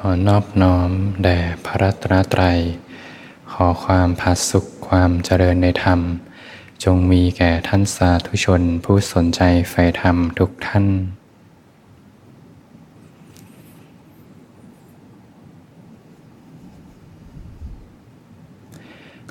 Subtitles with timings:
[0.00, 0.90] ขอนอบน้อม
[1.22, 2.58] แด่พระรัตนตรัย
[3.52, 6.00] ขอความผาสุขความเจริญในธรรม
[6.84, 9.40] จงมีแก่ท่านสาธุชนผู้สนใจ
[9.70, 10.86] ใฝ่ธรรมทุกท่าน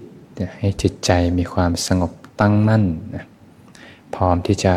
[0.58, 3.24] ให้จิตใจมีความสงบตั้งมั่นนะ
[4.14, 4.74] พร้อมที่จะ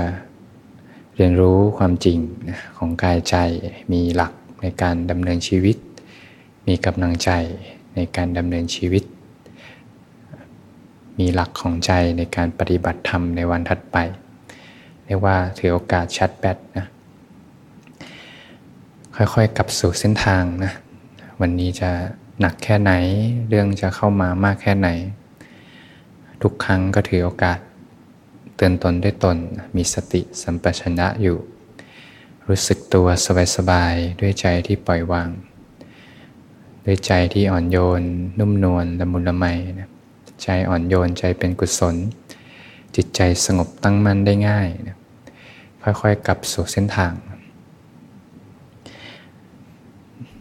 [1.16, 2.18] เรียนรู้ความจริง
[2.50, 3.36] นะของกายใจ
[3.92, 5.78] มีหลักในการดำเนินชีวิต
[6.68, 7.32] มีกำลังใจ
[7.96, 9.04] ในการดำเนินชีวิต
[11.20, 13.98] มีหลักของใจในการปฏิบัติธรรมในวันถัดไป
[15.06, 16.86] เรียกว่าถือโอกาสชัดแบตนะ
[19.16, 20.74] ค่อยๆกลับสู่เส้นทางนะ
[21.42, 21.90] วันนี้จะ
[22.40, 22.92] หนักแค่ไหน
[23.50, 24.90] เรื่องจะเข้ามามากแค่ไหน
[26.42, 27.60] ทุกครั้งก็ถือโอกาส
[28.56, 29.38] เตือนตนด้วยตน
[29.76, 31.38] มีสติสัมปชัญญะอยู่
[32.48, 33.08] รู้สึกตัว
[33.56, 35.30] สบายๆด้วยใจที่ปล่อยวาง
[36.86, 38.02] ด้วยใจที่อ่อนโยน
[38.40, 39.46] นุ่มนวลละมุนละไม
[39.80, 39.90] นะ
[40.44, 41.96] ใจอ่อนโยนใจเป็นกุศล
[42.96, 44.98] จิตใจสงบตั้งมั่นได้ง่ายนะ
[45.84, 47.14] ค่อยๆกลับสู่เส้นทาง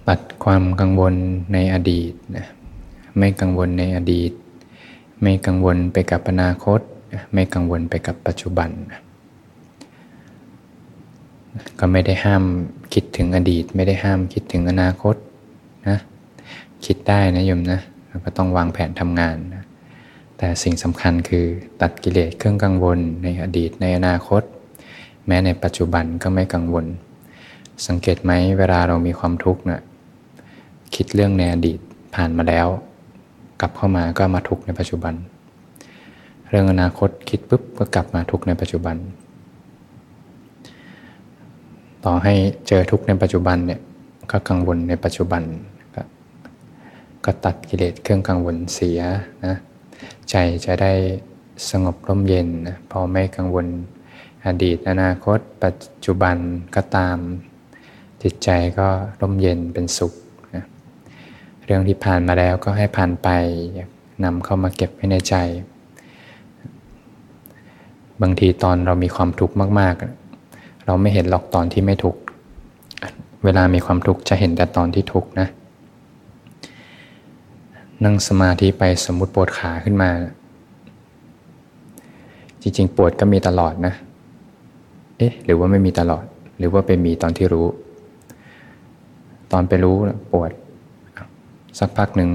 [0.08, 1.14] ตัดความกังวล
[1.52, 2.46] ในอดีตนะ
[3.18, 4.32] ไม่กังวลในอดีต
[5.22, 6.80] ไม่กังวลไปกับอนาคต
[7.32, 8.70] ไม่กังวลไปกับปัจจุบัน
[11.78, 12.44] ก็ไม่ได้ห้าม
[12.94, 15.16] คิดถึงอดีต ไม่ได้ห้ามคิดถึงอนาคต
[15.88, 15.98] นะ
[16.86, 17.80] คิดได้นะโยมนะ
[18.24, 19.64] ก็ต้องวางแผนทำงานนะ
[20.38, 21.44] แต่สิ่งสำคัญคือ
[21.82, 24.42] ตัดกิเลสเครื่องกังวลในอดีตในอนาคต
[25.26, 26.86] แม้ในปัจจุบันก็ไม่กังวล
[27.86, 29.80] สังเกตไหมเวลาเรามีความทุกข์นะ่ะ
[30.94, 31.78] คิดเรื่องในอดีต
[32.14, 32.68] ผ่านมาแล้ว
[33.60, 35.14] กลับเข้ามาก็มาทุกในปัจจุบัน
[36.48, 38.96] เรื่องอนาคตคิดปุ๊บก็กลับมาทุกในปัจจุบัน
[42.04, 42.34] ต่อให้
[42.68, 43.80] เจอทุกในปัจจุบันเนี่ย
[44.30, 45.42] ก็กังวลในปัจจุบัน
[45.94, 45.96] ก
[47.24, 49.00] ก็ตัดกิเลสเครื่องกังวลเสีย
[49.46, 49.56] นะ
[50.30, 50.36] ใจ
[50.66, 50.92] จะได้
[51.70, 53.66] สงบร่มเย็นนะพอไม่กังวล
[54.46, 56.36] อดีตอนาคต ปัจจุบัน
[56.76, 57.16] ก็ตาม
[58.22, 58.88] จิตใจก็
[59.20, 60.12] ร่มเย็นเป็นสุข
[61.70, 63.28] เรื่องที่ผ่านมาแล้วก็ให้ผ่านไป
[64.24, 65.34] นำเข้ามาเก็บไว้ในใจ
[68.22, 69.94] บางทีตอนเรามีความทุกข์มาก
[70.40, 72.20] ๆ เราไม่เห็นหรอกตอนที่ไม่ทุกข์
[73.44, 75.48] เวลามีความทุกข์จะเห็นแต่ตอนที่ทุกข์นะ
[78.04, 80.10] นั่งสมาธิไปสมมติปวดขาขึ้นมา
[82.62, 83.94] จริงๆ ปวดก็มีตลอดนะ
[85.18, 86.24] เอ๊ะ หรือว่าไม่มีตลอด
[86.58, 87.66] หรือว่าไปมีตอนที่รู้
[89.52, 89.96] ตอนไปรู้
[90.32, 90.52] ปวด
[91.78, 92.30] สักพักหนึ่ง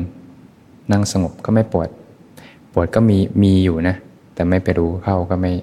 [0.92, 1.90] นั่งสงบก็ไม่ปวด
[2.74, 3.96] ปวดก็มีมีอยู่นะ
[4.34, 5.54] แต่ไม่ไปรู้เข้าก็ไม่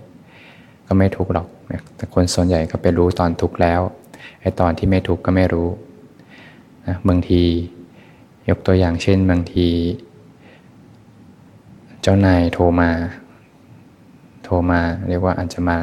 [0.87, 1.47] ก็ไม่ทุกข์หรอก
[1.97, 3.81] แต่คนส่วนใหญ่ก็ไปรู้ตอนทุกข์แล้ว
[4.41, 5.69] ไอ้ตอนที่ไม่ทุกข์ก็ไม่รู้
[6.87, 7.43] นะบางที
[8.49, 9.67] ยกตัวอย่างเช่น บางที
[12.03, 12.91] เจ้านายโทรมา
[14.45, 15.77] โทรมาเรียกว่าอาจจะมา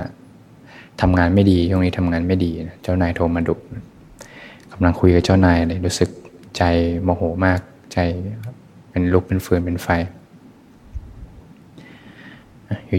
[1.02, 3.56] ทำงานไม่ดีช่วงนี้ทำงานไม่ดีนะเจ้านายโทรมาดุ
[4.72, 6.10] กำลังคุยกับเจ้านายเลยรู้สึก
[6.58, 6.64] ใจ
[7.04, 7.60] โมโหมาก
[7.94, 7.98] ใจ
[8.90, 9.88] เป็นลุกเป็นฟืนเป็นไฟ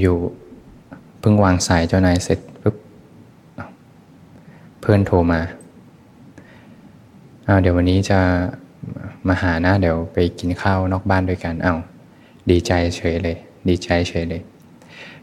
[0.03, 2.77] อยู่ๆเพิ่งวางสายเจ้านายเสร็จปุ๊บ
[4.81, 5.41] เพื่อนโทรมา
[7.45, 8.19] เอาเดี๋ยววันนี้จะ
[9.29, 11.75] มาหานะเดี๋ยวไปกินข้าวนอกบ้านด้วยกันเอา
[12.51, 13.37] ดีใจเฉยเลย
[13.69, 14.43] ดีใจเฉยเลย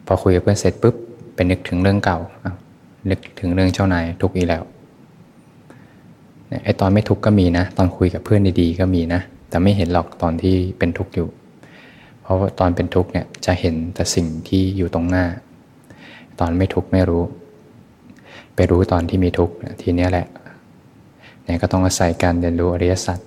[0.06, 0.96] พอคุยกับเพื่อนเสร็จปุ๊บ
[1.36, 2.54] เป็นนึกถึงเรื่องเก่าเอา
[3.10, 4.64] นึกถึงเรื่องเจ้านายทุกอีแล้ว
[6.64, 11.28] ไอตอนไม่ทุกข์ก็มีนะ ตอนคุยกับเพื่อนดีๆก็มีนะ แต่ไม่เห็นหรอกตอนที่เป็นทุกข์อยู่
[12.22, 15.26] เพราะว่าตอนเป็นทุกข์เนี่ยจะเห็นแต่สิ่งที่อยู่ตรงหน้า
[16.40, 17.24] ตอนไม่ทุกข์ไม่รู้
[18.56, 20.28] ไปรู้ตอนที่มีทุกข์ทีนี้แหละ
[21.44, 23.20] เนี่ยก็ต้องอาศัยการเรียนรู้อริยสัจ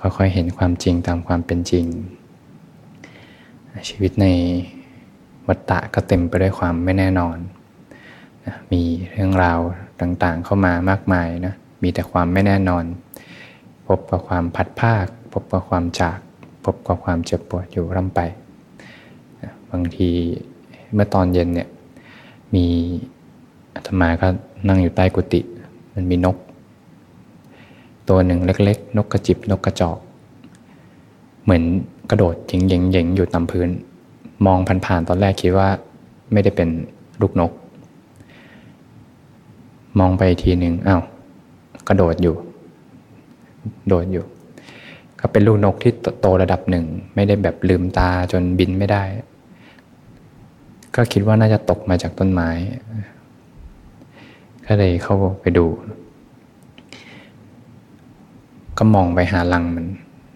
[0.00, 1.84] ค่อยๆเห็นความจริงตามความเป็นจริง
[3.88, 4.26] ชีวิตใน
[5.46, 7.36] วัฏฏะก็เต็มไปด้วยความไม่แน่นอน
[8.72, 8.82] มี
[9.12, 9.60] เรื่องราว
[10.00, 12.84] ต่างๆเข้ามามากมายนะมีแต่ความไม่แน่นอน
[13.86, 16.18] พบกับความพัดภาค พบกับความจาก
[16.64, 18.20] พบกับความเจ็บปวดอยู่ร่ำไป
[19.70, 20.10] บางที
[20.94, 21.68] เมื่อตอนเย็นเนี่ย
[22.54, 22.66] มี
[23.74, 24.26] อาตมาก็
[24.68, 25.40] นั่งอยู่ใต้กุฏิ
[25.94, 26.36] มันมีนก
[28.08, 29.98] ตัวหนึ่งเล็กๆ นกกระจิบนกกระจอก
[31.44, 31.62] เหมือน
[32.10, 33.68] กระโดดหยิงหยิงอยู่ตามพื้น
[34.46, 35.68] มองผ่านๆตอนแรกคิดว่า
[36.32, 36.68] ไม่ได้เป็น
[37.20, 37.52] ลูกนก
[39.98, 41.02] มองไปทีหนึ่งอ้าว
[41.88, 42.34] กระโดดอยู่
[43.86, 44.24] โดดอยู่
[45.20, 46.84] ก็เป็นลูกนกที่โตระดับหนึ่ง
[47.14, 49.02] ไม่ได้แบบลืมตาจนบินไม่ได้
[50.94, 52.50] ก็คิดว่าน่าจะตกมาจากต้นไม้
[54.66, 55.66] ก็เลยเข้าไปดู
[58.78, 59.86] ก็มองไปหาลังมัน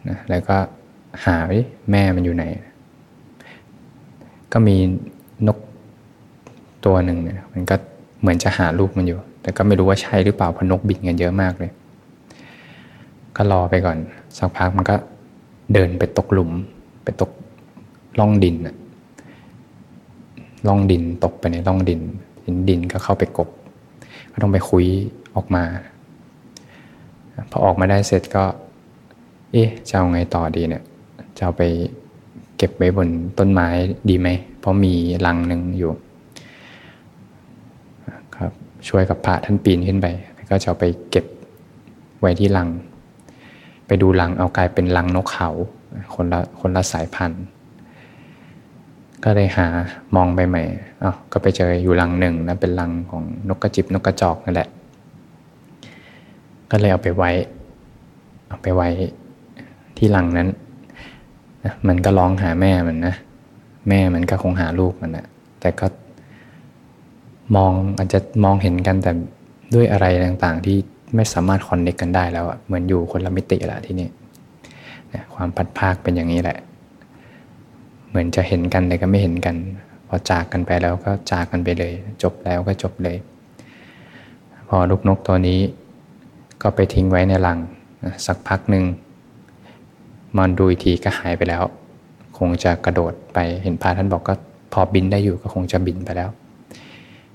[0.08, 0.56] นะแล้วก็
[1.24, 1.36] หา
[1.90, 2.44] แม่มันอยู่ไหน
[4.52, 4.76] ก็มี
[5.46, 5.58] นก
[6.84, 7.76] ตัวหนึ่งเนี่ยมันก็
[8.20, 11.70] เหมือนจะหาลูกมันอยู่ แต่ก็ไม่รู้ว่าใช่หรือเปล่าเพราะนกบินกันเยอะมากเลย
[13.42, 13.98] ก็รอไปก่อน
[14.38, 14.96] สักพักมันก็
[15.72, 16.50] เดินไปตกหลุม
[17.04, 17.30] ไปตก
[18.20, 18.56] ล่องดิน
[20.66, 22.00] ล่องดินตกไปในล่องดิน
[22.44, 23.48] ดินดินก็เข้าไปกบ
[24.32, 24.86] ก็ต้องไปคุย
[25.36, 25.64] ออกมา
[27.50, 28.44] พอออกมาได้เสร็จก็
[29.52, 30.82] เอ๊ะจะเอาไงต่อดีเนี่ย
[31.36, 31.62] จะเอาไป
[32.56, 33.08] เก็บไว้บน
[33.38, 33.68] ต้นไม้
[34.08, 34.28] ดีไหม
[34.60, 34.94] เพราะมี
[35.26, 35.92] รังหนึ่งอยู่
[38.36, 38.52] ครับ
[38.88, 40.06] ช่วยกับพระท่านปีนขึ้นไป
[40.50, 41.24] ก็จะเอาไปเก็บ
[42.22, 42.68] ไว้ที่รัง
[43.92, 45.48] ไปดูรังเอากลายเป็นรังนกเขา
[46.14, 47.44] คนละคนละสายพันธุ์
[49.24, 49.66] ก็เลยหา
[50.16, 50.62] มองไปใหม่
[51.02, 54.68] อ้าวก็ไปเจออยู่รังหนึ่งนะเป็นรังของนกกระจิบนกกระจอกนั่นแหละ
[56.70, 57.30] ก็เลยเอาไปไว้
[58.48, 58.88] เอาไปไว้
[59.96, 60.48] ที่รังนั้น
[61.64, 63.14] นะมันก็ร้องหาแม่มันนะ
[63.88, 65.26] แม่มันก็คงหาลูกมันนะ
[65.60, 65.86] แต่ก็
[67.56, 69.12] มองอาจจะมองเห็นกันแต่
[69.74, 70.76] ด้วยอะไรต่างๆที่
[71.16, 74.08] ไม่สามารถคอนเนคกันได้แล้วเหมือนอยู่คนละมิติละที่นี่
[75.12, 76.58] นะความพัดภาคเป็นอย่างนี้แหละ
[78.08, 79.56] เหมือนจะเห็นกันแต่ก็ไม่เห็นกัน
[80.08, 81.92] พอจากกันไปแล้วก็จากกันไปเลย
[82.22, 83.16] จบแล้วก็จบเลย
[84.68, 85.60] พอลูกนกตัวนี้
[86.62, 87.58] ก็ไปทิ้งไว้ในรัง
[88.04, 88.84] นะสักพักหนึ่ง
[90.36, 91.62] มันดูอีกทีก็หายไปแล้ว
[92.38, 94.34] คงจะกระโดดไปเห็นพาท่านบอกก็
[94.72, 96.30] พอบินได้อยู่ก็คงจะบินไปแล้ว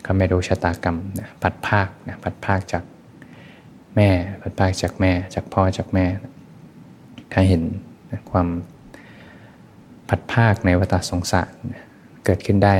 [0.06, 2.83] ก็ไม่รู้ชะตากรรมนะพัดภาคนะพัดภาคจาก
[3.96, 4.10] แม่
[4.42, 6.06] พัดภาคจากแม่จากพ่อจากแม่
[7.32, 7.62] ถ้าเห็น
[8.32, 8.48] ความ
[10.10, 11.52] พัดภาคในวัฏสงสาร
[12.26, 12.76] เกิดขึ้นได้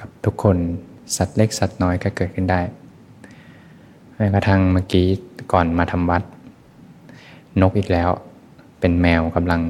[0.00, 0.56] กับทุกคน
[1.16, 2.60] สัตว์เล็กสัตว์น้อยก็เกิดขึ้นได้
[4.16, 5.06] แม้กระทั่งเมื่อกี้
[5.52, 6.22] ก่อนมาทำวัด
[7.62, 8.10] นกอีกแล้ว
[8.80, 9.60] เป็นแมวกำลัง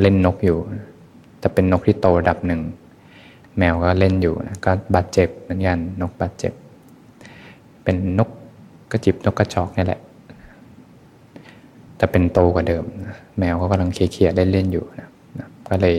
[0.00, 0.58] เล่นนกอยู่
[1.38, 2.60] แต่เป็นนกที่โตระดับหนึ่ง
[3.58, 6.52] แมวก็เล่นอยู่นะก็บาดเจ็บเหมือนกันนกบาดเจ็บ
[7.84, 8.30] เป็นนก
[8.92, 10.00] กระจิบนกกระจอกนี่แหละ
[11.96, 12.84] แต่เป็นโตกว่าเดิม
[13.38, 15.08] แมวก็กำลังเคลียร์เล่นๆอยู่นะ
[15.68, 15.96] ก็เลย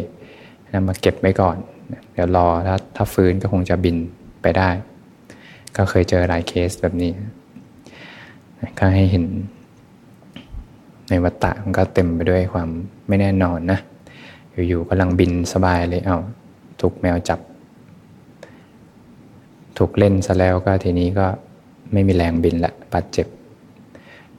[0.74, 1.58] นำมาเก็บไว้ก่อน
[2.14, 3.98] เดี๋ยวรอถ้าถ้าฟื้นก็คงจะบิน
[4.42, 4.70] ไปได้
[5.76, 7.12] ก็เคยเจอหลายเคสแบบนี้
[8.80, 9.26] ก็ให้เห็น
[11.10, 12.70] ในวัฏฏะมันก็เต็มไปด้วยความ
[13.08, 13.80] ไม่แน่นอนนะ
[14.68, 16.20] อยู่ๆกำลังบินสบายเลยเอา้า
[16.82, 17.40] ถูกแมวจับ
[19.78, 21.28] ถูกเล่นซะแล้วก็ทีนี้ก็
[21.92, 23.28] ไม่มีแรงบินละบาดเจ็บ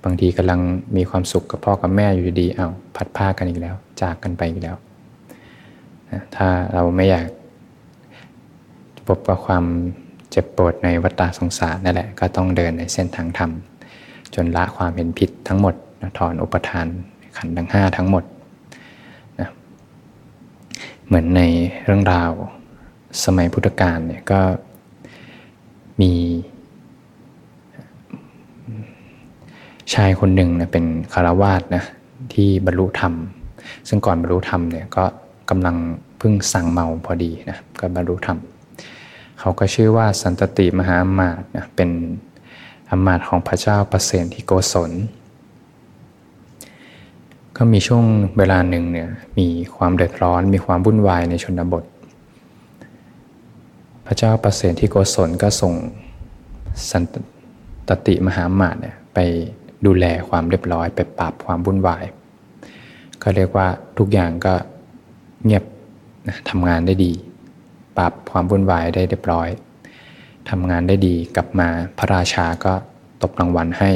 [0.05, 0.61] บางทีกำลัง
[0.97, 4.77] มีความสุขกับพ่อกับแม่อยู่ดีเอา้าพัดผ้ากันอีกแล้ว จากกันไปอีกแล้ว
[6.37, 7.29] ถ้าเราไม่อยาก
[9.07, 9.65] พบกับความ
[10.31, 13.51] เจ็บปวดในวัฏสงสารนั่นแหละ ก็ต้องเดินในเส้นทางธรรม
[14.35, 15.75] จนละความเห็นผิดทั้งหมด
[16.19, 16.87] ถอนอุปทาน
[17.37, 18.25] ขันธ์ทั้งห้าทั้งหมด
[19.41, 19.49] นะ
[21.07, 21.43] เหมือนใน
[21.85, 22.31] เรื่องราว
[23.25, 24.41] สมัยพุทธกาลเนี่ยก็
[26.01, 26.13] มี
[29.93, 31.85] ชายคนหนึ่งนะเป็นคารวาสนะ
[32.35, 33.15] ที่บรรลุธรรม
[33.89, 35.05] ซึ่งก่อนบรรลุธรรมเนี่ยก็
[35.51, 35.77] กำลัง
[36.19, 38.39] เพิ่งสั่งเมาพอดีนะก็บรรลุธรรม
[39.41, 41.91] เขาก็ชื่อว่าสันตติมหาอมาตนะเป็น
[42.91, 44.93] อมาตย์ของพระเจ้าประเสนที่โกศล
[47.57, 48.05] ก็มีช่วง
[48.39, 51.85] เวลาหนึ่งเนี่ยมีความเดือดร้อน มีความวุ่นวายในชนบท
[54.07, 55.75] พระเจ้าประเสริฐที่โกศลก็ส่ง
[56.91, 57.03] สัน
[57.89, 59.19] ตติมหามาตเนี่ยไป
[59.87, 62.05] ดูแลความเรียบร้อย ไปปราบความวุ่นวาย
[63.23, 63.67] ก็เรียกว่า
[63.99, 64.55] ทุกอย่างก็
[65.45, 65.65] เงียบ
[66.29, 67.13] นะทำงานได้ดี
[67.97, 69.49] ปราบความวุ่นวายได้เรียบร้อย
[70.51, 72.73] ทำงานได้ดีกลับมาพระราชาก็
[73.23, 73.91] ตบรางวัลให้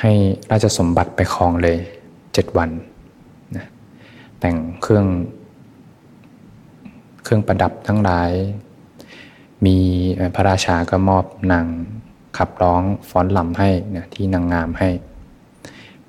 [0.00, 0.12] ให้
[0.50, 1.78] ราชสมบัติไปครองเลย
[2.34, 2.70] เจ็ดวัน
[3.56, 3.66] นะ
[4.40, 5.06] แต่งเครื่อง
[7.22, 8.30] เครื่องประดับทั้งหลาย
[9.66, 9.76] มี
[10.34, 11.66] พระราชาก็มอบนาง
[12.38, 14.90] ขับร้องฟ้อนลำให้นะที่นางงามให้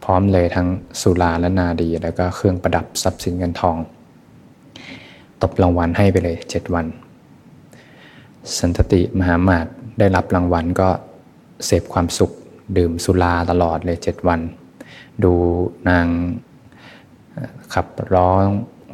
[0.04, 0.68] พร้อมเลยทั้ง
[1.02, 3.78] สุราและนาดี แล้วก็เครื่องประดับทรัพย์สินเงินทอง
[5.42, 6.86] ตบรางวัลให้ไปเลยเจ็ดวัน
[8.58, 9.66] สันตติมหามาต
[10.00, 10.90] ได้รับรางวัลก็
[11.66, 12.32] เสพความสุข
[12.78, 14.40] ดื่มสุราตลอดเลยเจ็ดวัน
[15.24, 15.34] ดู
[15.90, 16.08] นาง
[17.74, 18.44] ขับร้อง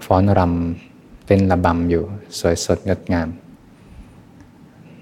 [0.06, 2.04] ฟ้อนรำเต้นระบำอยู่
[2.40, 3.28] สวยสดงดงาม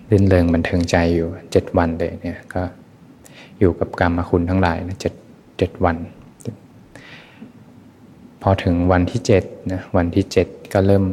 [0.09, 2.61] รื่นเริงบันเทิงใจอยู่เจ็ดวันเลยเนี่ยก็
[3.59, 5.13] อยู่กับกรรมคุณทั้งหลายนะเจ็ด
[5.57, 5.97] เจ็ดวัน
[8.41, 11.03] พอถึงวันที่เจ็ดนะวันที่เจ็ดก็เริ่ม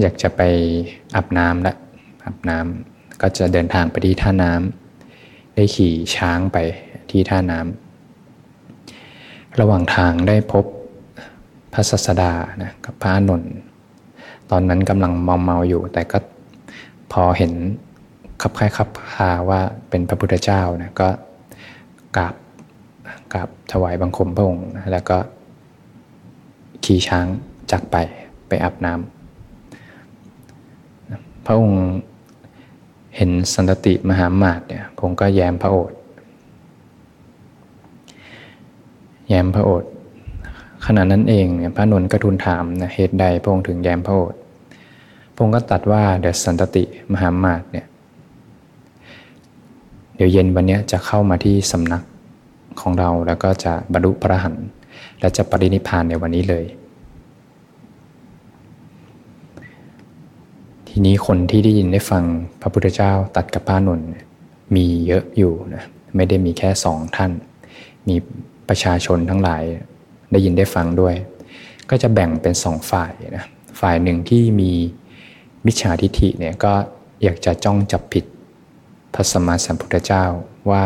[0.00, 0.40] อยากจะไป
[1.14, 1.74] อาบน้ำละ
[2.24, 6.58] อาบน้ำก็จะเดินทางไปที่ท่าน้ำได้ขี่ช้างไป
[7.10, 10.64] ที่ท่าน้ำระหว่างทางได้พบ
[11.72, 13.52] พระสัสดานะกับพระนนท์
[14.50, 16.18] ตอนนั้นกำลังเมาเมาอยู่ แต่ก็
[17.12, 17.52] พอเห็น
[18.42, 21.08] ขับคล้ายขับคาว่าเป็นพระพุทธเจ้านะก็
[22.16, 22.34] กราบ
[23.32, 25.18] กราบถวายบังคมพระองค์แล้วก็
[26.84, 27.26] ขี่ช้าง
[27.70, 27.96] จักไป
[28.48, 29.04] ไปอาบน้ำ
[31.46, 31.82] พระองค์
[33.16, 35.96] เห็นสันตติมหามาตเนี่ยพระองก็แย้มพระโอษฐ์
[39.28, 39.90] แย้มพระโอษฐ์
[40.86, 44.39] ขณะนั้นเองเนี่ยพระนนท์ก็ทูลถามนะเหตุใดพระองค์ถึงแย้มพระโอษฐ์
[45.46, 47.86] งค์ก็ตัดว่าเดชสันตติมหามาตเนี่ย
[50.16, 52.02] เดี๋ยวเย็นวันนี้จะเข้ามาที่สำนัก
[52.80, 54.56] ของเราแล้วก็จะบรรลุพระหัน
[55.20, 56.64] และจะปรินิพานในวันนี้เลย
[60.88, 62.24] ทีนี้คนที่ได้ยินได้ฟัง
[62.60, 64.08] พระพุทธเจ้าตัดกับพระนนท์
[64.76, 65.84] มีเยอะอยู่นะ
[66.16, 67.32] ไม่ได้มีแค่สองท่าน
[68.08, 68.16] มี
[68.68, 69.62] ประชาชนทั้งหลาย
[70.32, 71.14] ได้ยินได้ฟังด้วย
[71.90, 73.44] ก็จะแบ่งเป็นสองฝ่ายนะ
[73.80, 74.72] ฝ่ายหนึ่งที่มี
[75.66, 76.72] มิจฉาทิฏฐิเนี่ยก็
[77.22, 78.24] อยากจะจ้องจับผิด
[79.14, 80.24] พระสมมาสัมพุทธเจ้า
[80.70, 80.84] ว่า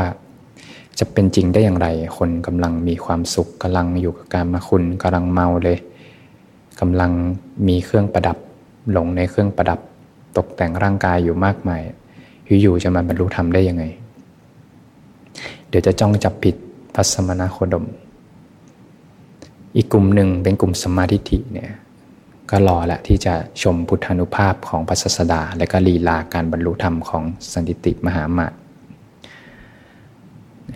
[0.98, 1.88] จะเป็นจริงได้อย่างไร
[2.18, 5.78] คนกำลังมีความสุขกำลังอยู่กับการมาคุณกำลังเมาเลย
[6.80, 7.10] กำลัง
[7.68, 8.36] มีเครื่องประดับ
[8.90, 9.78] หลงในเครื่องประดับ
[10.36, 11.82] ตกแต่งร่างกายอยู่มากมาย
[12.62, 13.84] อยู่ๆจะมาบรรลุธรรมได้ยังไง
[15.68, 16.54] เดี๋ยวจะจ้องจับผิด
[16.94, 17.84] พระสมณโคดม
[19.76, 21.70] อีกกลุ่มหนึ่งเป็นกลุ่มสมาธิิเนี่ย
[22.56, 28.52] ก็รอแหละที่จะชมพุทธานุภาพของพระศาสดา และก็ลีลาการบรรลุธรรมของสันติมหามาต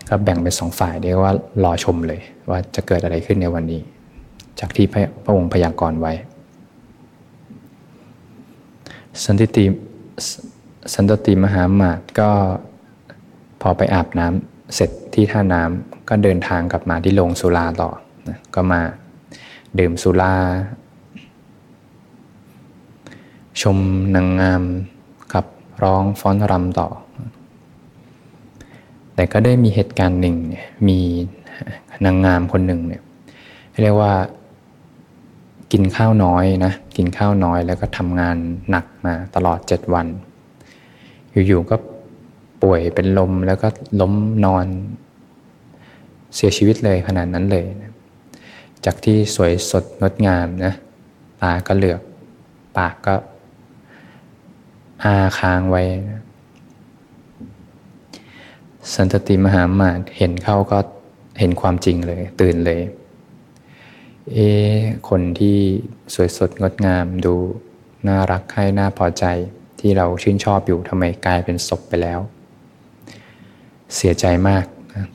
[0.09, 1.33] ก็แบ่งเป็นสองฝ่ายเรียกว่า
[1.65, 2.21] รอชมเลย
[2.51, 3.81] ว่าจะเกิดอะไรขึ้นในวันนี้
[4.61, 4.87] จากที่
[5.25, 6.13] พระองค์พยากรณ์ไว้
[9.25, 9.65] สันติ
[10.95, 12.31] สันติมหามาตก็
[13.63, 17.91] พอไปอาบน้ำเสร็จที่ท่าน้ำก็เดินทางกลับมาที่โรงสุราต่อ
[18.29, 18.81] นะก็มา
[19.79, 20.35] ดื่มสุรา
[23.63, 23.79] ชม
[24.15, 24.63] นางงาม
[25.33, 25.47] กับ
[25.83, 26.89] ร้องฟ้อนรำต่อ
[29.15, 30.99] แต่ก็ได้มีเหตุการณ์หนึ่งเนี่ยมี
[32.05, 33.03] นางงามคนหนึ่งเนี่ย
[33.83, 34.15] เรียกว่า
[35.73, 38.37] กินข้าวน้อยนะกินข้าวน้อยแล้วก็ทำงาน
[38.71, 40.07] หนักมาตลอดเจ็ดวัน
[41.47, 41.77] อยู่ๆก็
[42.63, 43.69] ป่วยเป็นลมแล้วก็
[44.01, 44.67] ล้มนอน
[46.35, 47.93] เสียชีวิตเลยขนาดนั้นเลยนะ
[48.85, 50.73] จากที่สวยสดงดงามนะ
[51.43, 52.01] ตาก็เหลือก
[52.77, 53.15] ปากก็
[55.05, 55.83] อาค้างไว้
[58.95, 60.79] สันตติมหามาตเห็นเข้าก็
[61.41, 62.81] เห็นความจริงเลย ตื่นเลย
[64.33, 64.39] เอ
[65.09, 65.59] คนที่
[66.15, 67.35] สวยสดงดงามดู
[68.07, 69.25] น่ารักให้น่าพอใจ
[69.81, 72.21] ที่เราชื่นชอบอยู่ทำไมกลายเป็นศพไปแล้ว
[73.97, 74.65] เสียใจมาก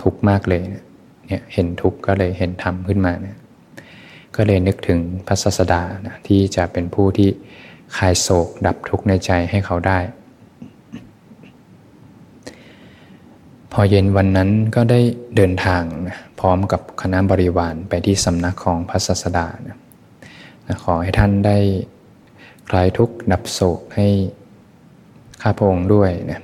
[0.03, 0.63] ทุกข์มากเลย
[1.27, 3.37] เนี่ยเห็นทุกข์ก็เลยเห็นธรรมขึ้นมาเนี่ย
[4.35, 7.29] ก็เลยนึกถึงพระศาสดานะที่จะเป็นผู้ที่
[7.97, 9.99] คลายโศกดับทุกข์ในใจให้เขาได้
[13.71, 14.99] พอเย็นวันนั้นก็ได้
[15.35, 15.83] เดินทาง
[16.39, 19.77] พร้อมกับคณะบริวารไปที่สำนักของพระศาสดานะ
[20.83, 21.57] ขอให้ท่านได้
[22.69, 24.07] คลายทุกข์ดับโศกให้
[25.41, 26.41] ข้าพงค์ด้วยนะ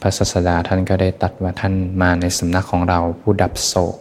[0.00, 3.96] พระศาสดาท่านก็ได้ตัดว่าท่านมาในสำนักของเราผู้ดับโศก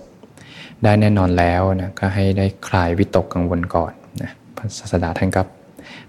[0.83, 5.41] ได้แน่นอนแล้วนะก็ให้ได้คลายวิตกกังวลก่อนนะพระศาสดาท่านก็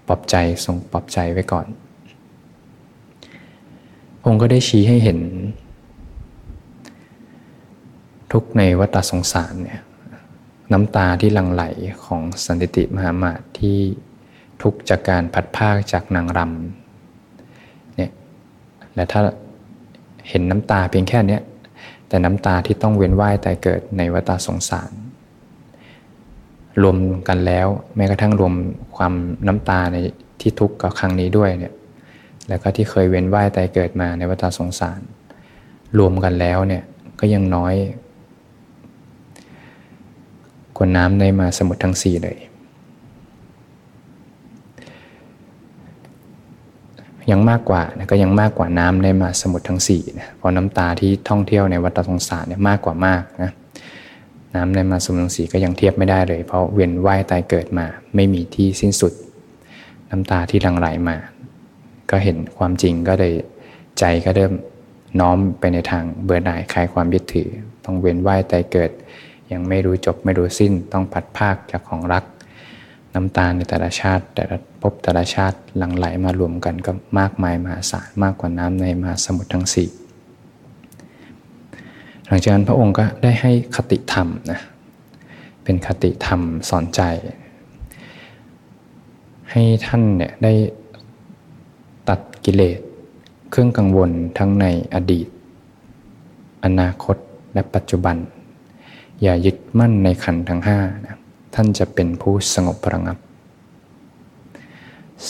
[0.07, 0.35] ปลอบใจ
[0.65, 1.67] ทรงปลอบใจไว้ก่อน
[4.25, 5.19] องค์ก็ได้ชี้ให้เห็น
[8.31, 9.81] ทุกในวัฏสงสารเนี่ย
[10.73, 11.63] น้ำตาที่ลังไหล
[12.05, 13.79] ของสันติมหามาตที่
[14.61, 18.11] ทุกจากการพัดภาคจากนางรำเนี่ย
[18.95, 19.21] และถ้า
[20.29, 21.39] เห็นน้ำตาเพียงแค่นี้
[22.07, 24.91] แต่น้ำตาที่ต้องเวียนว่ายแต่เกิดในวัฏสงสาร
[26.83, 28.53] รวมกันแล้ว แม้กระทั่งรวม
[28.97, 29.13] ความ
[29.47, 29.97] น้ำตาใน
[30.41, 31.73] ที่ทุกข์กับครั้งนี้ด้วยเนี่ย
[32.47, 34.99] แล้วก็ที่เคยเวียนว่ายตายเกิดมาในวัฏสงสาร
[35.97, 36.83] รวมกันแล้วเนี่ย
[37.19, 37.75] ก็ยังน้อย
[40.77, 42.37] กว่าน้ำในมาสมุทรทั้งสี่เลย
[47.31, 50.01] ยังมากกว่าก็ยังมากกว่าน้ำในมาสมุทรทั้งสี่
[50.37, 53.51] เพราะน้ำตาที่ท่องเที่ยวในวัฏสงสารเนี่ยมากกว่ามากนะ
[54.55, 57.85] น้ำในมาสมุทรทั้งสีก็ยังเทียบไม่ได้เลย เพราะเวียนว่ายตายเกิดมา
[58.15, 59.13] ไม่มีที่สิ้นสุด
[60.09, 61.17] น้ำตาที่หลั่งไหลมา
[62.09, 63.33] ก็เห็นความจริงก็เลย
[63.99, 64.53] ใจก็เริ่ม
[65.19, 67.49] น้อมไปในทางเบื่อหน่ายคลายความยึดถือ
[67.85, 68.91] ต้องเวียนว่ายตายเกิด
[69.51, 72.23] ยังไม่รู้จบไม่รู้สิ้นต้องปัดภาคจากของรัก
[73.13, 79.89] น้ำตาในแต่ละชาติ แต่ละภพแต่ละชาติหลั่งไหลมารวมกันก็มากมายมหาศาลมากกว่าน้ำในมหาสมุทรทั้งสี่
[82.27, 84.59] หลังจากนั้นพระองค์ก็ได้ให้คติธรรมนะ
[85.63, 87.01] เป็นคติธรรมสอนใจ
[89.51, 90.53] ให้ท่านเนี่ยได้
[92.09, 92.79] ตัดกิเลส
[93.51, 95.27] เครื่องกังวลทั้งในอดีต
[96.65, 97.17] อนาคต
[97.53, 98.17] และปัจจุบัน
[99.21, 101.17] อย่ายึดมั่นในขันทั้งห้านะ
[101.55, 103.17] ท่านจะเป็นผู้สงบประงับ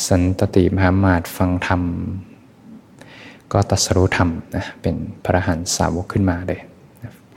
[0.07, 1.81] สันตติมหามาตฟังธรรม
[3.51, 6.61] ก็ตัสรู้ธรรมนะเป็นพระหันสาวกขึ้นมาเลย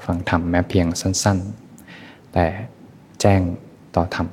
[0.08, 1.38] ฟังธรรมแม้เพียงสั้น
[1.86, 2.44] ๆ แต่
[3.20, 3.40] แจ้ง
[3.96, 4.26] ต่อธรรม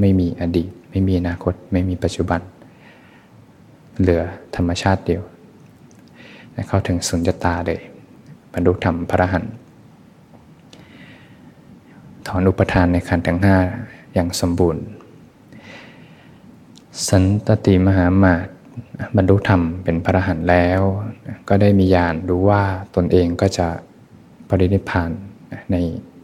[0.00, 2.40] ไม่มีอดีต ไม่มีอนาคต ไม่มีปัจจุบัน
[4.00, 4.22] เหลือ
[4.56, 5.22] ธรรมชาติเดียว
[6.68, 7.80] เข้าถึงสุญญตาเลย
[8.52, 9.44] บรรลุธรรมพระหัน
[12.26, 13.56] ถอนอุปทานในขันธ์ทั้งห้า
[14.12, 14.84] อย่างสมบูรณ์
[17.08, 18.46] สันตติมหามาต
[19.16, 20.80] บรรลุธรรมเป็นพระหันแล้ว
[21.48, 22.62] ก็ได้มีญาณรู้ว่า
[22.96, 23.68] ตนเองก็จะ
[24.48, 25.10] ปรินิพาน
[25.70, 25.76] ใน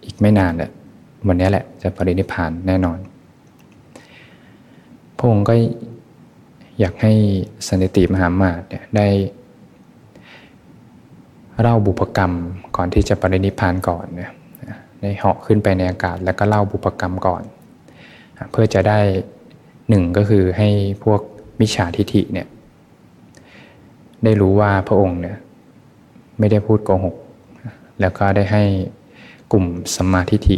[0.04, 0.70] อีกไม่นานแหละ
[1.26, 2.98] วันนี้แหละจะปรินิพานแน่นอน
[5.16, 5.54] พระองค์ก็
[6.80, 7.12] อยากให้
[7.68, 8.60] สันติมหามาต
[8.96, 9.08] ได้
[11.60, 12.32] เล่าบุพกรรม
[12.76, 14.32] ก่อนที่จะปรินิพานก่อนเนี่ย
[15.02, 17.42] ได้เหาะขึ้นไปในอากาศแล้วก็เล่าบุพกรรมก่อน
[18.50, 18.98] เพื่อจะได้
[19.88, 20.68] หนึ่งก็คือให้
[21.04, 21.20] พวก
[21.60, 22.46] มิจฉาทิฐิเนี่ย
[24.24, 25.36] ได้รู้ว่าพระองค์เนี่ย
[26.38, 27.16] ไม่ได้พูดโกหก
[28.02, 28.64] แล้วก็ได้ให้
[29.52, 30.56] กลุ่มสมมาทิฏฐิ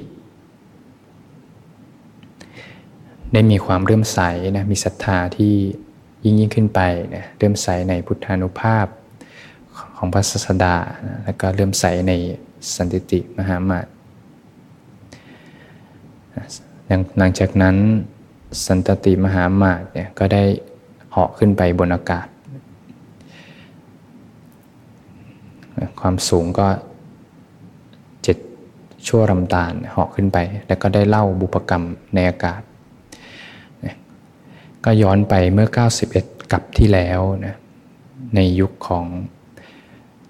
[3.32, 4.20] ได้มีความเริ่มใส
[4.56, 5.54] นะมีศรัทธาที่
[6.24, 6.80] ยิ่งยิ่งขึ้นไป
[7.14, 8.86] นะเริ่มใสในพุทธานุภาพ
[9.96, 10.76] ของพระศาสดา
[11.06, 12.12] นะแล้วก็เริ่มใสใน
[12.74, 13.86] สันติมหามาต
[17.18, 17.76] หลังจากนั้น
[18.66, 20.44] สันตติมหามาตเนี่ยก็ได้
[21.10, 22.26] เหาะขึ้นไปบนอากาศ
[26.00, 26.68] ความสูงก็
[29.08, 32.62] ชั่วรำตาลเหาะขึ้นไป แล้วก็ได้เล่าบุพกรรมในอากาศ
[34.84, 35.68] ก็ย้อนไปเมื่อ
[36.10, 37.56] 91กับที่แล้วนะ
[38.34, 39.06] ในยุคของ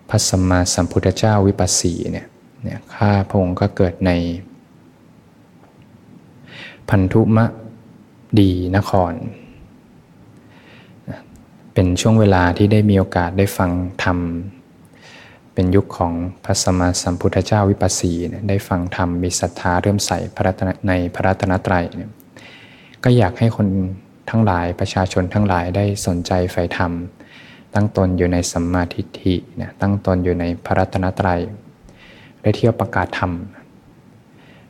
[0.09, 4.11] พระสัมมาสัมพุทธเจ้าวิปัสสีเนี่ยข้าพระองค์ก็เกิดใน
[6.89, 7.47] พันธุมะ
[8.41, 9.13] ดีนคร
[11.73, 13.71] เป็นช่วงเวลาที่ได้มีโอกาสได้ฟัง
[14.03, 14.19] ธรรม
[15.55, 16.13] เป็นยุคของ
[16.45, 18.13] พระสมมาสัมพุทธเจ้าวิปัสสี
[18.49, 20.19] ได้ฟังธรรมมีศรัทธาเริ่มใส่
[20.89, 22.11] ในพระรัตนตรัยเนี่ย
[23.05, 23.67] ก็อยากให้คน
[24.31, 26.93] ทั้งหลายประชาชนทั้งหลายได้สนใจใฝ่ธรรม
[27.75, 31.41] ตั้งตนอยู่ในสัมมาทิฏฐินะตั้งตนอยู่ในพระรัตนตรัย
[32.43, 33.33] ได้เที่ยวประกาศธรรม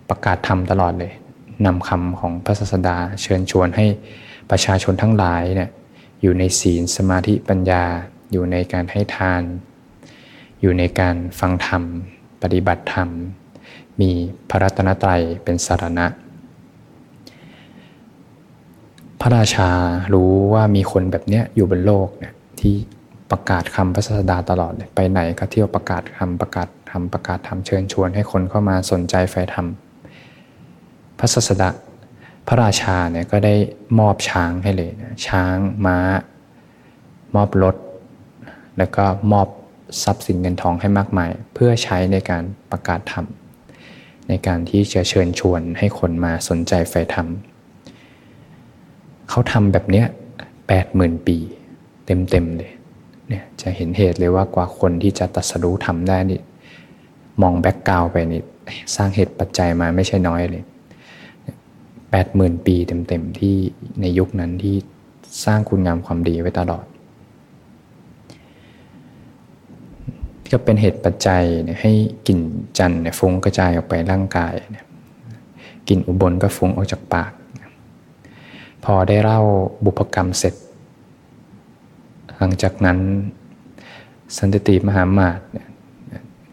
[0.09, 1.13] ประกาศธรรมตลอดเลย
[1.67, 3.87] นำคำของพระศาสดาเชิญชวนให้
[4.51, 5.71] ประชาชนทั้งหลายเนี่ย
[6.23, 7.85] อยู่ในศีลสมาธิปัญญา
[8.33, 9.43] อยู่ในการให้ทาน
[10.67, 11.83] อยู่ในการฟังธรรม
[12.43, 13.09] ปฏิบัติธรรม
[14.01, 14.11] มี
[14.51, 16.07] พระรัตนตรัยเป็นสารณะ
[19.21, 19.71] พระราชา
[20.15, 22.75] รู้ว่ามีคนแบบเนี้ยอยู่บนโลกเนี่ยที่
[23.31, 29.67] ประกาศคำพระศาสดาตลอดเลยไปไหนก็เที่ยวประกาศคำประกาศธรรมประกาศธรรมเชิญชวนให้คนเข้ามาสนใจใฝ่ธรรม
[31.19, 31.69] พระศาสดา
[32.47, 33.55] พระราชาเนี่ยก็ได้
[33.99, 35.99] มอบช้างให้เลยนะช้างม้า
[37.35, 37.77] มอบรถ
[38.79, 39.49] แล้วก็มอบ
[40.03, 43.27] ทรัพย์สินเงินทองให้มากมาย เพื่อใช้ในการประกาศธรรม
[44.29, 47.27] ในการที่จะเชิญชวนให้คนมาสนใจใฝ่ธรรม
[49.31, 50.07] เขาทำแบบเนี้ย
[50.69, 51.37] แปดหมื่นปี
[52.07, 52.73] เต็มๆเลย
[53.29, 56.41] เนี่ยจะเห็นเหตุเลยว่ากว่าคนที่จะตัดสรู้ทำได้นี่
[57.43, 58.43] มองแบ็กกราวไปนี่
[58.97, 60.65] สร้างเหตุปัจจัยมาไม่ใช่น้อยเลย
[61.85, 63.55] 80,000ปีเต็มๆที่
[64.01, 64.77] ในยุคนั้นที่
[65.45, 66.85] สร้างคุณงามความดีไว้ตลอด
[70.53, 71.45] ก็เป็นเหตุปัจจัย
[71.81, 71.93] ให้
[72.27, 72.41] กลิ่น
[72.79, 74.55] จันทร์ฟุ้งกระจายออกไปร่างกาย
[75.89, 77.33] กลิ่นอุบลก็ฟุ้งออกจากปาก
[78.85, 79.41] พอได้เล่า
[79.85, 80.55] บุพกรรมเสร็จ
[82.39, 82.99] หลังจากนั้น
[84.37, 85.41] สันติมหามาต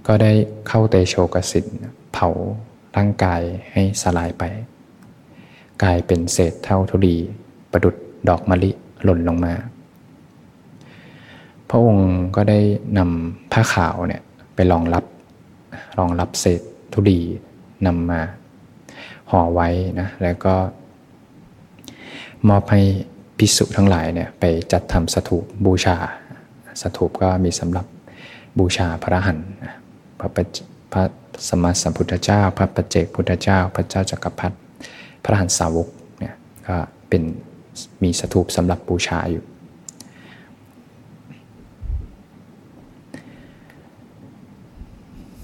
[0.08, 0.32] ก็ได้
[0.68, 1.68] เข้าเตโชกสิน
[2.14, 2.28] เผา
[2.98, 3.42] ร่างกาย
[3.74, 4.44] ให้สลายไป
[5.84, 7.16] กลายเป็นเศษเท่าทุลี
[7.72, 7.96] ประดุด
[8.30, 8.72] ดอกมะลิ
[9.04, 9.54] หล่นลงมา
[11.72, 12.60] พระองค์ก็ได้
[12.98, 14.22] นำผ้าขาวเนี่ย
[14.56, 15.04] ไปรองรับ
[16.00, 16.62] รองรับเศษ
[16.94, 17.20] ธุลี
[17.88, 18.22] นำมา
[19.32, 20.56] ห่อไว้นะแล้วก็
[22.50, 22.82] มอบให้
[23.38, 25.98] ภิกษุทั้งหลายเนี่ยไปจัดทำสถูปบูชา
[26.82, 27.86] สถูปก็มีสำหรับ
[28.60, 29.40] บูชาพระหัน
[30.20, 30.30] พระ
[30.94, 31.04] พระ
[31.48, 34.56] สมมาสัมพุทธเจ้า พระปัจเจกพุทธเจ้า พระเจ้าจักรพรรดิ
[35.24, 35.88] พระหันสาวก
[36.20, 36.36] เนี่ย
[36.68, 36.76] ก็
[37.10, 37.24] เป็น
[38.04, 39.44] มีสถูปสำหรับบูชาอยู่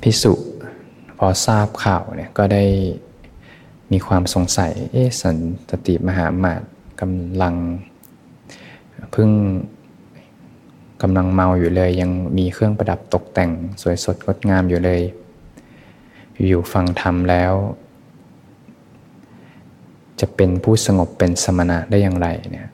[0.01, 0.33] พิสุ
[1.17, 2.63] พอทราบข่าวเนี่ยก็ได้
[3.91, 5.37] มีความสงสัย เอ๊สัน
[5.69, 6.61] ตติมหามาต
[7.01, 7.55] กำลัง
[9.11, 9.29] เพิ่ง
[11.01, 15.01] กำลังเมาอยู่เลย ยังมีเครื่องประดับตกแต่งสวยสดงดงามอยู่เลย
[16.47, 17.53] อยู่ฟังธรรมแล้ว
[20.19, 22.69] จะเป็นผู้สงบเป็นสมณะได้อย่างไรเนี่ย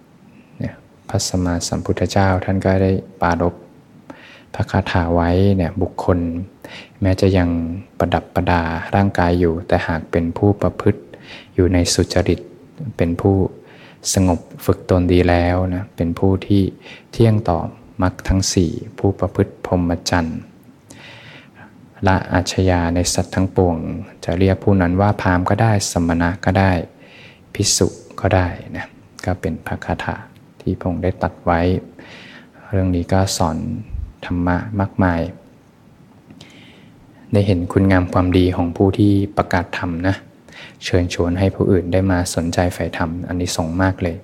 [1.10, 3.56] พระสมมาสัมพุทธเจ้าท่านก็ได้ปารบ
[4.54, 6.20] พระคาถาไว้เนี่ยบุคคล
[7.02, 7.50] แม้จะยัง
[8.00, 8.62] ประดับประดา
[8.96, 11.02] ร่างกายอยู่ แต่หากเป็นผู้ประพฤติ
[11.56, 12.40] อยู่ในสุจริต
[12.98, 13.36] เป็นผู้
[14.14, 16.64] สงบฝึกตนดีแล้วนะเป็นผู้ที่
[17.12, 17.60] เที่ยงต่อ
[18.02, 20.40] มรรคทั้งสี่ผู้ประพฤติพรหมจรรย์
[22.08, 23.76] ละอาชญาในสัตว์ทั้งปวง
[24.26, 26.72] จะเรียกผู้นั้นว่าพามก็ได้สมณะก็ได้
[27.54, 27.88] พิสุ
[28.22, 28.86] ก็ได้นะ
[29.26, 30.16] ก็เป็นพระคาถา
[30.62, 31.62] ที่พงได้ตัดไว้
[32.70, 33.58] เรื่องนี้ก็สอน
[34.26, 35.22] ธรรมะมากมาย
[37.34, 40.16] ได้เห็นคุณงามความดีของผู้ที่ประกาศธรรมนะ
[40.84, 44.16] เชิญชวนให้ผู้อื่นได้มาสนใจใฝ่ธรรมอันนี้ส่งมากเลย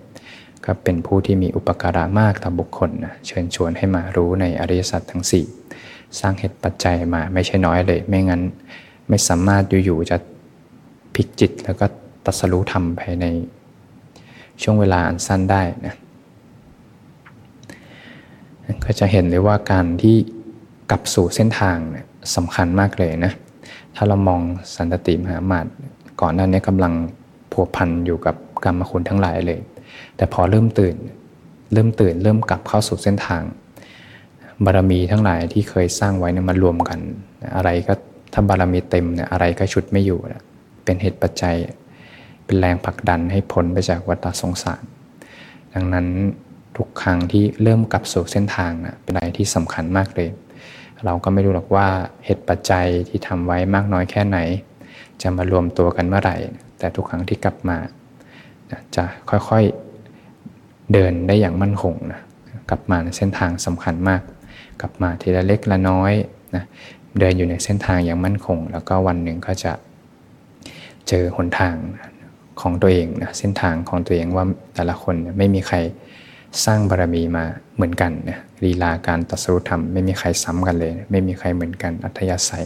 [0.66, 5.24] ก็เป็นผู้ที่มีอุปการะมากต่อบุคคลนะเชิญชวนให้มารู้ในอริยสัจทั้ง
[5.70, 8.42] 4 สร้างเหตุปัจจัยมาไม่ใช่น้อยเลย ไม่งั้น
[9.10, 10.18] ไม่สามารถอยู่ๆจะ
[11.16, 11.86] พลิกจิตแล้วก็
[12.26, 13.26] ตัสรู้ธรรมภายใน
[14.62, 15.96] ช่วงเวลาอันสั้นได้นะ
[18.86, 20.16] ก็จะเห็นเลยว่าการที่
[20.92, 22.06] กลับสู่เส้นทางเนี่ย
[22.36, 23.34] สำคัญมากเลยนะ
[23.96, 24.42] ถ้าเรามอง
[24.76, 25.66] สันตติมหามาต
[26.22, 26.94] ก่อนหน้านี้กำลัง
[27.52, 29.60] ผัวพันอยู่กับกรรมคุณทั้งหลายเลย
[30.16, 30.96] แต่พอเริ่มตื่น
[31.74, 33.44] เริ่มตื่น เริ่มกลับเข้าสู่เส้นทาง
[34.66, 37.00] บารมีทั้งหลายที่เคยสร้างไว้เนี่ยมันรวมกัน
[37.56, 37.94] อะไรก็
[38.34, 40.20] ถ้าบารมีเต็มเนี่ยอะไรก็ชุดไม่อยู่
[40.84, 41.56] เป็นเหตุปัจจัย
[42.46, 44.84] เป็นแรงผลักดันให้พ้นไปจากวัฏสงสาร
[45.74, 46.08] ดังนั้น
[46.78, 50.30] ทุกครั้งที่เริ่มกลับสู่เส้นทางนะเป็นอะไรที่สำคัญมากเลย
[51.06, 51.88] เราก็ไม่รู้หรอกว่า
[52.26, 54.38] เหตุปัจจัยที่ทำไว้มากน้อยแค่ไหน
[55.22, 56.36] จะมารวมตัวกันเมื่อไหร่
[56.80, 57.78] แต่ทุกครั้งที่กลับมา
[58.96, 62.22] จะค่อยๆเดินได้อย่างมั่นคงนะ
[62.70, 64.22] กลับมาในเส้นทางสำคัญมาก
[64.82, 66.14] กลับมาทีละเล็กละน้อย
[66.56, 66.64] นะ
[67.20, 69.74] เดินอยู่ในเส้นทางอย่างมั่นคง แล้วก็วันหนึ่งก็จะ
[71.08, 71.76] เจอหนทาง
[72.62, 75.78] ของตัวเองนะเส้นทางของตัวเองว่าแต่ละคนไม่มีใคร
[76.66, 82.66] สร้างบารมีมาเหมือนกันนะลีลาการตัดสรุธรรมไม่มีใครซ้ำกันเลย ไม่มีใครเหมือนกันอัธยาศัย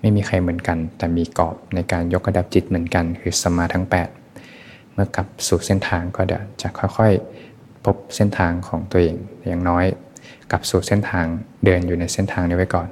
[0.00, 3.86] ไม่มีใครเหมือนกัน แต่มีกรอบในการยกระดับจิตเหมือนกัน คือสมาทั้ง
[4.38, 9.84] 8 เมื่อกลับสู่เส้นทางก็เดาจะค่อยๆ พบเส้นทางของตัวเองอย่างน้อย
[10.50, 11.26] กลับสู่เส้นทาง
[11.64, 12.88] เดินอยู่ในเส้นทางนี้ไว้ก่อน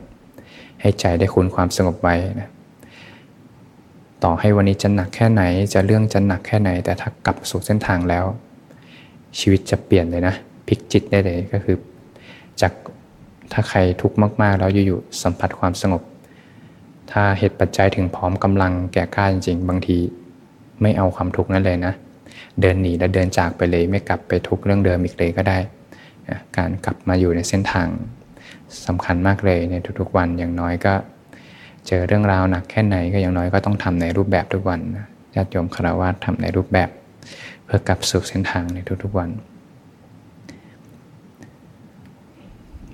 [0.81, 2.51] ให้ใจได้คุ้นความสงบไว้นะ
[4.25, 5.43] ต่อให้วันนี้จะหนักแค่ไหน
[5.75, 8.25] จะเรื่องจะหนักแค่ไหน แต่ถ้ากลับสู่เส้นทางแล้ว
[9.39, 10.35] ชีวิตจะเปลี่ยนเลยนะ
[10.67, 11.77] พลิกจิตได้เลยก็คือ
[12.61, 12.73] จาก
[13.53, 16.03] ถ้าใครทุกข์มากๆ แล้วอยู่ๆสัมผัสความสงบ
[17.11, 19.99] ถ้าเหตุปัจจัยถึงพร้อมกำลังแก่กล้าจริงๆ บางที
[20.83, 21.93] ไม่เอาความทุกข์นั้นเลยนะ
[22.61, 25.59] เดินหนีแล้วเดินจากไปเลย ไม่กลับไปทุกเรื่องเดิมอีกเลยก็ได้
[26.57, 27.89] การกลับมาอยู่ในเส้นทาง
[28.87, 30.95] สำคัญมากเลยในทุกๆวันอย่างน้อยก็
[31.87, 34.81] เจอเรื่องราวหนักแค่ไหนก็อย่างน้อยก็ต้องทำในรูปแบบทุกวัน
[35.35, 36.89] ญาติโยมคารวะทำในรูปแบบ
[37.65, 39.31] เพื่อกลับสู่เส้นทางในทุกๆวัน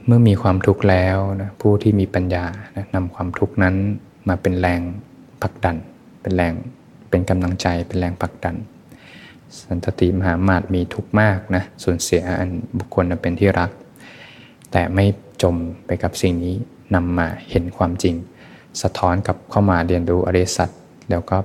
[0.06, 2.44] เมื่อมีความทุกข์แล้วนะผู้ที่มีปัญญา
[2.76, 3.74] นะนำความทุกข์นั้น
[4.28, 4.80] มาเป็นแรง
[5.42, 5.76] ผลักดัน
[6.22, 6.52] เป็นแรง
[7.09, 8.56] เป็นกำลังใจเป็นแรงผลักดัน
[9.61, 13.70] สันตติมหามาตมีทุกข์มากนะสูญเสียอันบุคคลเป็นที่รัก
[14.72, 15.04] แต่ไม่
[15.42, 15.56] จม
[15.87, 16.54] ไปกับสิ่งนี้
[16.94, 18.14] นำมาเห็นความจริง
[18.83, 20.70] สะท้อนกับเข้ามาเรียนรู้อริสัจ
[21.11, 21.37] แล้วก็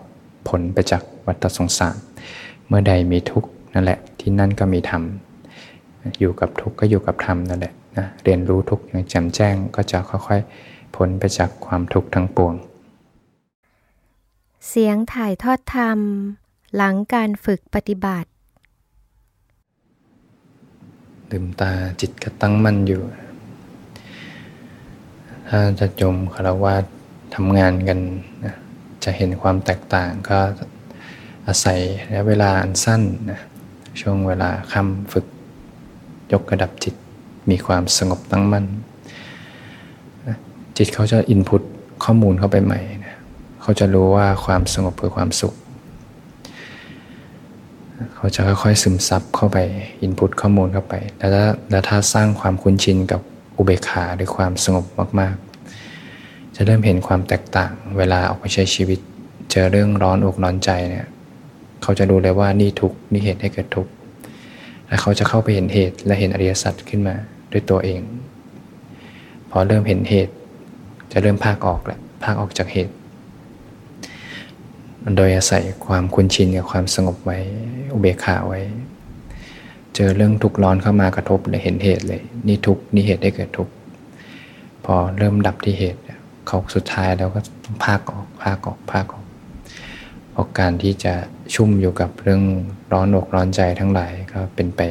[0.47, 1.95] ผลไปจากวัฏสงสาร
[2.67, 5.03] เมื่อใดมีทุกข์นั่นแหละ ที่นั่นก็มีธรรม
[6.19, 12.53] อยู่กับทุกข์ก็อยู่กับธรรมนั่นแหละนะเรียนรู้ทุกข์อย่างแจ่มแจ้งก็จะค่อยๆพ้นไปจากความทุกข์ทั้งปวง
[14.67, 15.99] เสียงถ่ายทอดธรรม
[16.75, 18.29] หลังการฝึกปฏิบัติ
[21.29, 23.01] ลืมตาจิตก็ตั้งมั่นอยู่
[25.49, 26.75] ถ้าจะจมคารวะ
[27.35, 27.99] ทำงานกัน
[29.03, 30.39] จะเห็นความแตกต่างก็
[31.47, 33.39] อาศัยระยะเวลาอันสั้นนะ
[34.01, 35.25] ช่วงเวลาค่ำฝึก
[36.31, 36.95] ยกกระดับจิต
[37.49, 38.65] มีความสงบตั้งมั่น
[40.77, 41.61] จิตเขาจะอินพุต
[42.03, 43.15] ข้อมูลเข้าไปใหม่นะ
[43.61, 45.53] เขาจะรู้ว่าความสงบคือความสุข
[48.15, 49.57] เขาจะค่อยๆซึมซับเข้าไป
[50.01, 53.21] อินพุตข้อมูลเข้าไป แล้วถ้าแล้วถ้าสร้างความคุ้นชินกับ
[53.57, 54.85] อุเบกขาหรือความสงบ
[55.19, 58.99] มากๆ จะเริ่มเห็นความแตกต่างเวลาออกไปใช้ชีวิต
[59.51, 61.07] เจอเรื่องร้อนอกร้อนใจเนี่ย
[61.83, 63.87] เขาจะรู้เลยว่านี่ทุกนี่เหตุให้เกิดทุก
[64.87, 67.15] และเขาจะเข้าไปเห็นเหตุและเห็นอริยสัจขึ้นมา
[67.51, 68.01] ด้วยตัวเอง
[69.49, 70.33] พอเริ่มเห็นเหตุ
[71.11, 72.93] จะเริ่มภาคออกแหละภาคออกจากเหตุ
[75.15, 77.37] โดยอาศัยความคุ้นชินกับความสงบไว้
[77.93, 78.61] อุเบกขาไว้
[79.95, 83.73] เจอเรื่องทุกข์ร้อนเข้ามากระทบเลยเห็นเหตุเลย นี่ทุกนี่เหตุได้เกิดทุกข์
[84.85, 85.99] พอเริ่มดับที่เหตุ
[86.47, 87.39] เขาสุดท้ายแล้วก็
[87.83, 89.24] ภาคออกภาคออกภาคออก
[90.35, 91.13] เพราะการที่จะ
[91.53, 92.43] ชุ่มอยู่กับเรื่อง
[92.91, 94.81] ร้อนอกร้อนใจทั้งหลายก็เป็นไป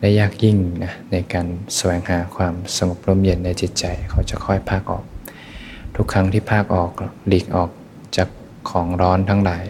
[0.00, 5.04] ได้ยากยิ่งนะในการแสวงหาความสงบร่มเย็นในจิตใจเขาจะค่อยภาคออก
[5.96, 6.90] ทุกครั้งที่ภาคออก
[7.28, 7.70] หลีกออก
[8.16, 8.28] จาก
[8.70, 9.64] ของร้อนทั้งหลาย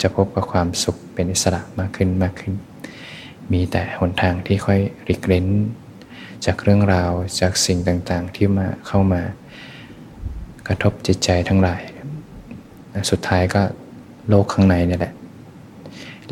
[0.00, 2.52] จะพบกับความสุขเป็นอิสระมากขึ้นมากขึ้น
[3.52, 5.46] มีแต่หนทางที่ค่อยหลีกเล้น
[6.46, 9.22] จากเรื่องราวจากสิ่งต่างๆที่มาเข้ามา
[10.66, 11.82] กระทบจิตใจทั้งหลาย
[13.10, 13.62] สุดท้ายก็
[14.28, 15.12] โลกข้างในนี่แหละ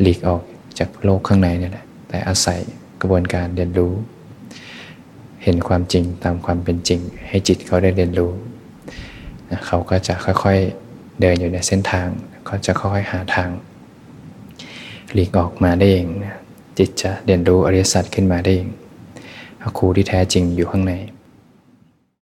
[0.01, 0.41] หลีกออก
[0.79, 2.59] จากโลกข้างในนี่แหละ แต่อาศัย
[3.01, 3.93] กระบวนการเรียนรู้
[5.43, 8.31] เห็นความจริงตามความเป็นจริง ให้จิตเขาได้เรียนรู้
[9.67, 12.07] เขาก็จะค่อยๆเดินอยู่ในเส้นทาง
[12.47, 13.49] ก็จะค่อยๆหาทาง
[15.13, 16.07] หลีกออกมาได้เอง
[16.77, 18.69] จิตจะเรียนรู้อริยสัจขึ้นมาได้เอง
[19.77, 20.93] ครูที่แท้จริงอยู่ข้างใน